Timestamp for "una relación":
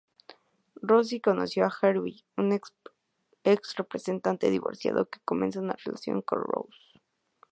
5.59-6.23